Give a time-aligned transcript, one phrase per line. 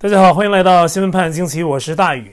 [0.00, 2.32] 大家好，欢迎来到新闻判惊奇，我是大宇。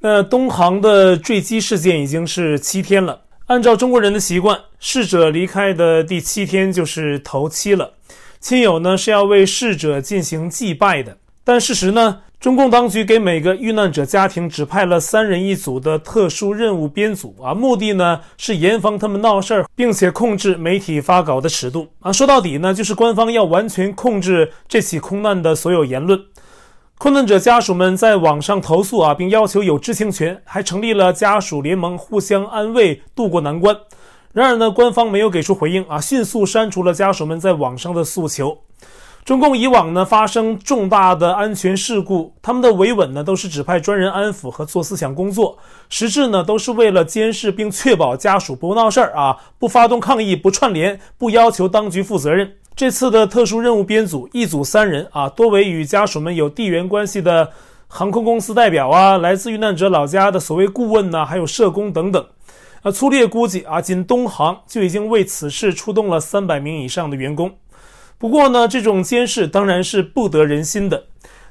[0.00, 3.20] 那东航的坠机事件已经是七天了。
[3.48, 7.92] 按照中国人的习惯，逝者离开的第七天就是头七了，
[8.40, 11.14] 亲友呢是要为逝者进行祭拜的。
[11.44, 22.10] 但事实呢，中共当局给每个遇难者家庭指派了三人一组的特殊任务编组啊，目的呢是严防他们闹事儿，并且控制媒体发稿的尺度啊。
[22.10, 26.18] 说到底呢，就是官方要完全控制这起空难的所有言论。
[26.98, 33.76] 困难者家属们在网上投诉啊，并要求有知情权，还成立了家属联盟，互相安慰，渡过难关。
[34.32, 38.58] 然而呢，官方没有给出回应啊，迅速删除了家属们在网上的诉求。
[39.26, 45.58] 中共以往呢发生重大的安全事故，他们的维稳呢都是指派专人安抚和做思想工作，
[45.90, 52.54] 实质呢都是为了监视并确保家属不闹事儿啊，不发动抗议，不串联，不要求当局负责任。
[52.76, 57.50] 这次的特殊任务编组一组三人啊，多为与家属们有地缘关系的
[57.88, 62.22] 航空公司代表啊，来自遇难者老家的所谓顾问呐、还有社工等等。
[62.82, 67.50] 啊，粗略估计啊，仅东航就已经为此事出动了三百名以上的员工。
[68.18, 71.06] 不过呢，这种监视当然是不得人心的。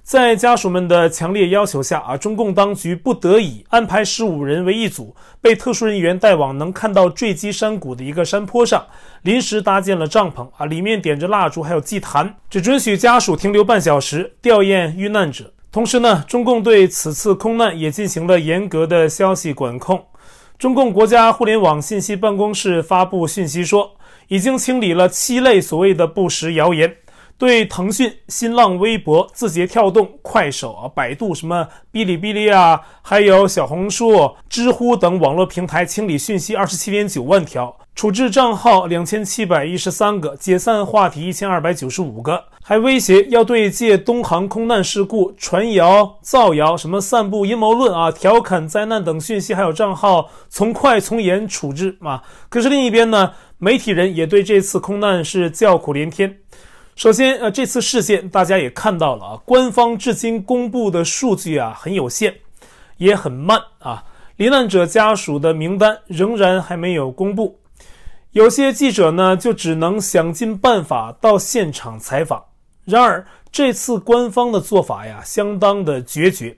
[0.06, 8.86] 在家属们的强烈要求下啊，中共当局不得已安排十五人为一组，被特殊人员带往能看到坠机山谷的一个山坡上，
[9.24, 15.52] 临时搭建了帐篷啊，里面点着蜡烛，还有祭坛，只准许家属停留半小时，吊唁遇难者。
[15.72, 20.06] 同时呢，中共对此次空难也进行了严格的消息管控。
[20.60, 23.96] 中共国家互联网信息办公室发布讯息说，
[24.28, 26.96] 已经清理了七类所谓的不实谣言。
[27.38, 52.24] 对腾讯、新浪微博、字节跳动、快手啊、百度、什么哔哩哔哩啊，还有小红书、知乎等网络平台清理讯息二十七点九万条，处置账号两千七百一十三个，解散话题一千二百九十五个，还威胁要对借东航空难事故传谣、造谣、什么散布阴谋论啊、调侃灾难等讯息，还有账号从快从严处置啊。
[52.48, 56.38] 可是另一边呢，媒体人也对这次空难是叫苦连天。
[56.96, 62.34] 首先，呃，这次事件大家也看到了啊，官方至今公布的数据啊很有限，
[62.96, 64.02] 也很慢啊。
[64.38, 67.60] 罹难者家属的名单仍然还没有公布，
[68.32, 72.42] 有些记者呢就只能想尽办法到现场采访。
[72.86, 76.56] 然而，这次官方的做法呀，相当的决绝。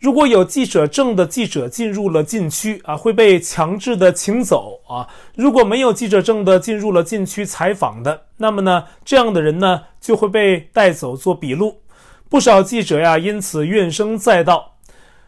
[0.00, 5.06] 如果有记者证的记者进入了禁区啊，会被强制的请走啊；
[5.36, 11.82] 如果没有记者证的进入了禁区采访的，那么呢，这样的人呢就会被带走做笔录。
[12.30, 14.74] 不少记者呀，因此怨声载道。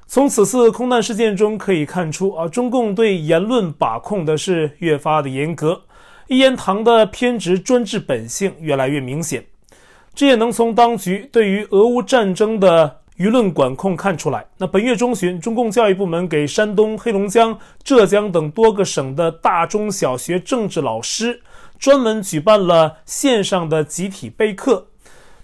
[0.06, 5.83] 从此次空难事件中可以看出啊，中共对言论把控的是越发的严格，
[6.28, 9.44] 一言堂的偏执专制本性越来越明显。
[10.15, 21.41] 这也能从当局对于俄乌战争的舆论管控看出来，那本月中旬，中共教育部门给山东、黑龙江、浙江等多个省的大中小学政治老师
[21.78, 24.88] 专门举办了线上的集体备课，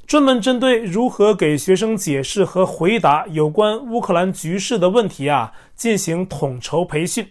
[0.09, 7.25] 专门针对如何给学生解释和回答有关乌克兰局势的问题啊，进行统筹培训。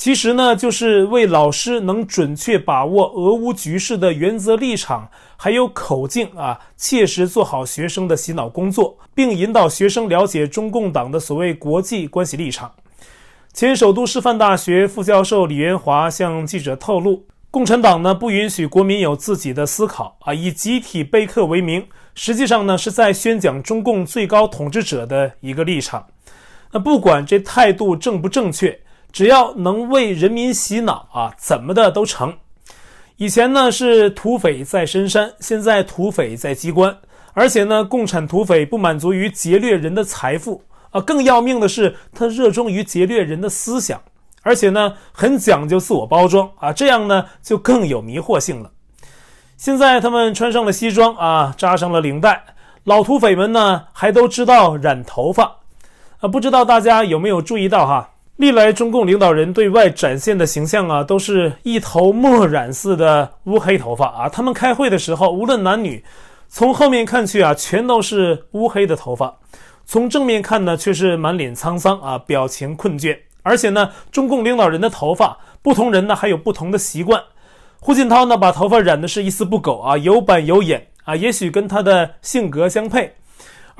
[0.00, 12.72] 其实呢，就是为老师能准确把握俄乌局势的原则立场，还有口径啊，切实做好学生的洗脑工作，并引导学生了解中共党的所谓国际关系立场。
[13.52, 26.06] 前首都师范大学副教授李元华向记者透露，共产党呢不允许国民有自己的思考啊，以集体备课为名，实际上呢是在宣讲中共最高统治者的一个立场。
[26.72, 28.80] 那不管这态度正不正确。
[29.12, 32.34] 只要能为人民洗脑啊，怎么的都成。
[33.16, 36.96] 以前呢是土匪在深山，现在土匪在机关。
[37.32, 44.02] 而且呢，共产土匪不满足于劫掠人的财富啊，更要命的是他热衷于劫掠人的思想，
[44.42, 48.72] 而且呢很讲究自我包装啊，这样呢就更有迷惑性了。
[49.56, 52.42] 现在他们穿上了西装啊，扎上了领带，
[52.82, 55.58] 老土匪们呢还都知道染头发
[56.18, 58.10] 啊，不知道大家有没有注意到哈？
[58.40, 64.30] 历来中共领导人对外展现的形象啊，都是一头墨染似的乌黑头发啊。
[64.30, 66.02] 他们开会的时候，无论男女，
[66.48, 69.28] 从后面看去啊，全都是乌黑的头发；
[69.84, 73.14] 从正面看呢，却是满脸沧桑啊，表情困倦。
[73.42, 77.22] 而且呢，中共领导人的头发，不同人呢还有不同的习惯。
[77.78, 83.14] 胡锦涛呢，把头发染的是一丝不苟啊，有板有眼啊，也许跟他的性格相配。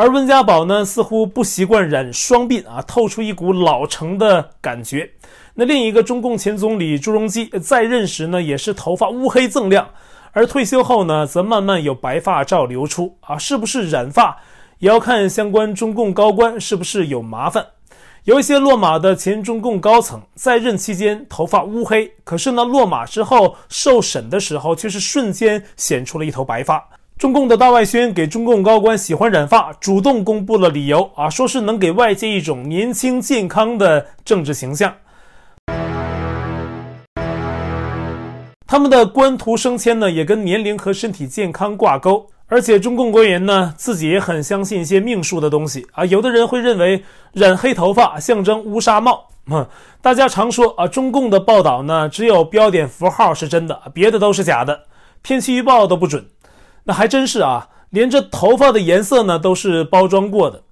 [0.00, 5.10] 而温家宝呢，似乎不习惯染双鬓啊，透出一股老成的感觉。
[5.52, 9.86] 那另一个中共前总理朱镕基在任时呢，也是头发乌黑锃亮，
[10.32, 13.36] 而退休后呢，则慢慢有白发照流出啊。
[13.36, 14.38] 是不是染发，
[14.78, 17.66] 也要看相关中共高官是不是有麻烦。
[18.24, 26.82] 有一些落马的前中共高层在任期间头发乌黑，可是呢，落马之后受审的时候却是瞬间显出了一头白发。
[27.20, 34.90] 中共的大外宣给中共高官喜欢染发，主动公布了理由啊，说是能给外界一种年轻健康的政治形象。
[38.66, 42.26] 他们的官图升迁呢，也跟年龄和身体健康挂钩。
[42.46, 46.06] 而且中共官员呢，自己也很相信一些命数的东西啊。
[46.06, 49.22] 有的人会认为染黑头发象征乌纱帽。
[49.50, 49.68] 嗯，
[50.00, 54.80] 大家常说啊，中共的报道呢，只有标点符号是真的，别的都是假的，
[55.22, 56.24] 天气预报都不准。
[56.92, 60.62] 还真是啊，连这头发的颜色呢，都是包装过的。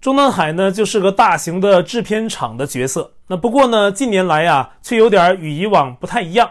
[0.00, 3.12] 中南海呢，就是个大型的制片厂的角色。
[3.28, 6.50] 那不过呢，近年来啊，却有点与以往不太一样。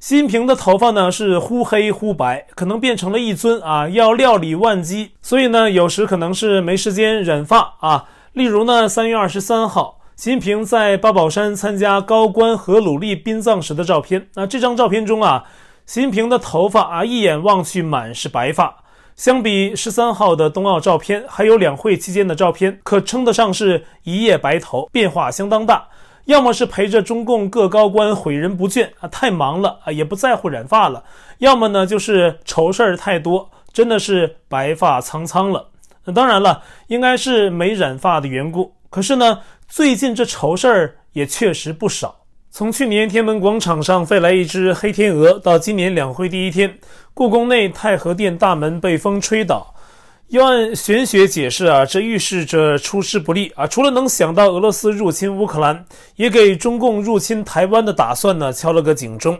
[0.00, 8.04] 习近平的头发呢是忽黑忽白，可能变成了一尊啊，要料理万机，所以呢，有时可能是没时间染发啊。
[8.32, 14.28] 例如呢，三月二十三号，习近平在八宝山参加高官和努力殡葬时的照片。
[14.34, 15.44] 那这张照片中啊，
[15.88, 18.84] 习近平的头发啊，一眼望去满是白发，
[19.16, 25.88] 相比十三号的冬奥照片，还有两会期间的照片，可称得上是一夜白头，变化相当大。
[26.26, 31.02] 要么是陪着中共各高官毁人不倦啊，太忙了啊，也不在乎染发了；
[31.38, 35.68] 要么呢，就是愁事儿太多，真的是白发苍苍了。
[36.04, 38.74] 那当然了，应该是没染发的缘故。
[38.90, 42.14] 可是呢，最近这愁事儿也确实不少。
[42.50, 46.78] 从去年天安门广场上飞来一只黑天鹅，到今年两会第一天，
[47.12, 49.74] 故宫内太和殿大门被风吹倒。
[50.28, 53.66] 要按玄学解释啊，这预示着出师不利啊。
[53.66, 55.84] 除了能想到俄罗斯入侵乌克兰，
[56.16, 59.38] 也给中共入侵台湾的打算呢敲了个警钟。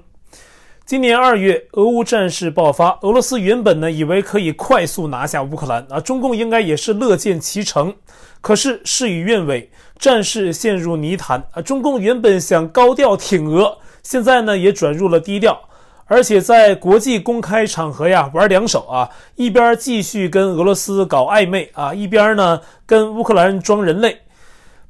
[0.88, 7.94] 今年二月，俄乌战事爆发，俄罗斯原本呢以为可以快速拿下乌克兰啊，中共应该也是乐见其成。
[8.40, 11.60] 可是事与愿违，战事陷入泥潭啊。
[11.60, 15.60] 中共原本想高调挺俄，现在呢也转入了低调。
[16.06, 24.22] 而且在国际公开场合呀，玩两手啊，一边继续跟俄罗斯搞暧昧啊，一边呢跟乌克兰装人类，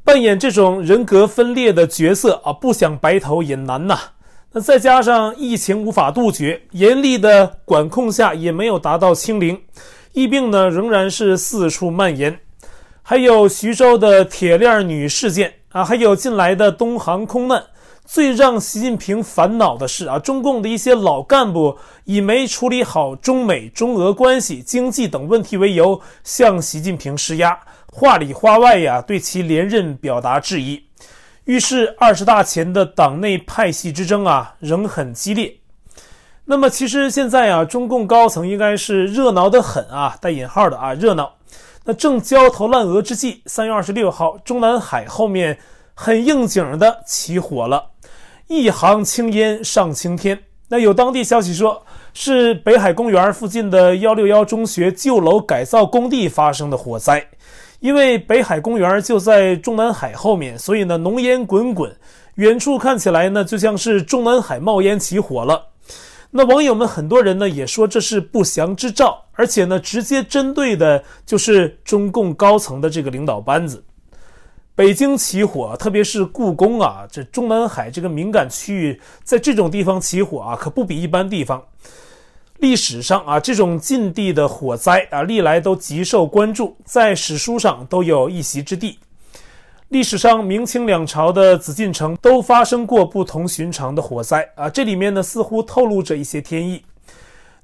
[0.05, 3.99] 扮演这种人格分裂的角色啊，不想白头也难呐。
[4.51, 9.61] 那再加上疫情无法杜绝，严厉的管控下也没有达到清零，
[10.13, 12.41] 疫病呢仍然是四处蔓延，
[13.03, 17.63] 还有徐州的铁链女事件啊，还有近来的东航空难。
[18.07, 27.61] 最让习近平烦恼的是啊，中共的一些老干部以没处理好中美、中俄关系、经济等问题为由，向习近平施压，
[27.93, 30.88] 话里话外呀，对其连任表达质疑。
[31.49, 35.57] 预示二十大前的党内派系之争啊，仍很激烈。
[36.45, 41.37] 那么，其实现在啊，中共高层应该是热闹得很啊，带引号的啊，热闹。
[41.85, 45.59] 那正焦头烂额之际，三月二十六号，中南海后面
[45.95, 47.93] 很应景的起火了。
[48.49, 50.39] 一行青烟上青天。
[50.69, 57.27] 那有当地消息说，是北海公园附近的幺六幺中学旧楼改造工地发生的火灾。
[57.81, 61.95] 因为北海公园就在中南海后面，所以呢，浓烟滚滚，
[62.35, 65.65] 远处看起来呢，就像是中南海冒烟起火了。
[66.31, 73.83] 那网友们很多人呢，也说这是不祥之兆，而且呢，直接针对的就是中共高层的这个领导班子。
[74.75, 81.63] 北京起火，特别是故宫啊，这中南海这个敏感区域，在这种地方起火啊，可不比一般地方。
[82.59, 88.99] 历史上啊，这种禁地的火灾啊，历来都极受关注，在史书上都有一席之地。
[89.91, 96.83] 历史上，明清两朝的紫禁城都发生过不同寻常的火灾啊，这里面呢，似乎透露着一些天意。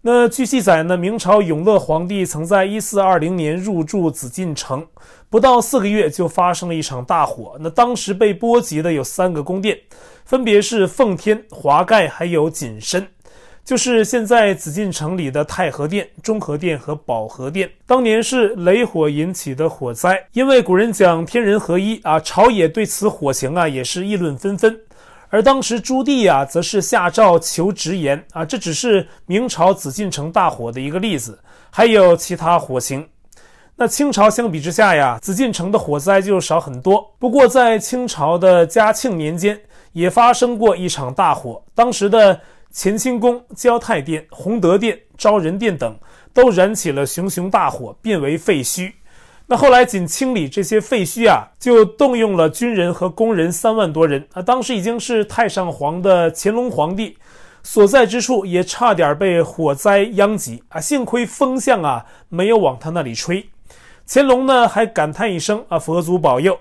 [0.00, 4.86] 那据记载呢，明朝永乐皇帝曾在一四二零年入住紫禁城，
[5.28, 7.56] 不到四个月就发生了一场大火。
[7.58, 9.76] 那当时被波及的有三个宫殿，
[10.24, 13.08] 分别是奉天、华盖还有景深，
[13.64, 17.70] 就是现在紫禁城里的太和殿、中和殿和保和殿。
[17.86, 24.78] 当年是雷火引起的火灾，因为古人讲天人合一啊，朝野对此火情啊也是议论纷纷。
[25.30, 31.38] 而当时朱棣啊，则是下诏求直言啊，这只是明朝紫禁城大火的一个例子，
[31.70, 33.08] 还有其他火情。
[33.76, 37.14] 那清朝相比之下呀，紫禁城的火灾就少很多。
[37.18, 39.58] 不过在清朝的嘉庆年间，
[39.92, 42.38] 也发生过一场大火，当时的
[42.76, 45.96] 乾清宫、交泰殿、弘德殿、昭仁殿等
[46.32, 48.92] 都燃起了熊熊大火，变为废墟。
[49.46, 54.42] 那后来仅清理这些废墟啊，就动用了军人和工人三万多人啊。
[54.42, 57.16] 当时已经是太上皇的乾隆皇帝
[57.62, 60.80] 所在之处，也差点被火灾殃及啊。
[60.80, 63.46] 幸亏风向啊没有往他那里吹。
[64.08, 66.58] 乾隆呢还感叹一声啊，佛祖保佑。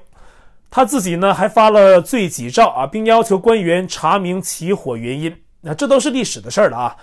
[0.69, 5.35] 他自己呢还发了罪己诏啊，并要求官员查明起火原因。
[5.63, 6.95] 那这都是历史的事儿了啊。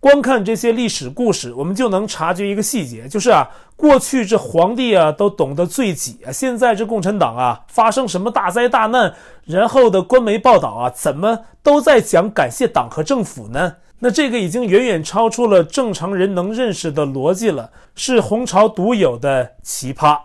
[0.00, 9.14] 光看这些历史故事，我们就能察觉一个细节，就是啊，过去这皇帝啊都懂得罪己啊，现在这共产党啊发生什么大灾大难，
[9.46, 13.76] 然后的官媒报道啊，怎么都在讲感谢党和政府呢？
[14.00, 20.18] 那这个已经远远超出了正常人能认识的逻辑了，是红潮独有的奇葩。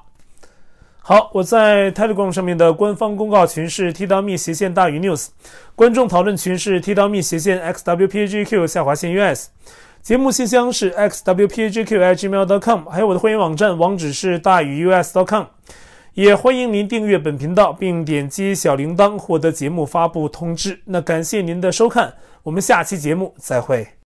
[1.09, 5.29] 好，我在 Telegram 上面的官方公告群是 T.me 斜线大于 News，
[5.73, 9.47] 观众讨论群是 T.me 斜线 XWPAGQ 下划线 US，
[10.03, 15.45] 节目信箱是 XWPAGQ@gmail.com，还有我的会员网站网址是大于 US.com，
[16.13, 20.79] 也欢迎您订阅本频道并点击小铃铛获得节目发布通知。
[20.85, 22.13] 那感谢您的收看，
[22.43, 23.89] 我们下期节目再会。